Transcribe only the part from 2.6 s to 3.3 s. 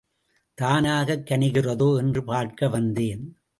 வந்தேன்.